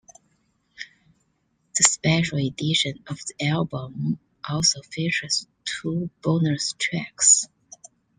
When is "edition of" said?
2.39-3.19